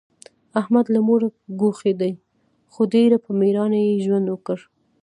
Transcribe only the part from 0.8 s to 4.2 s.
له موره ګوښی دی، خو ډېر په مېړانه یې